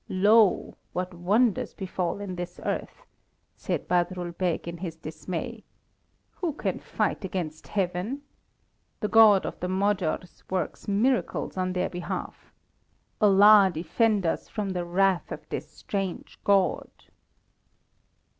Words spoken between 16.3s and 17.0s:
god!"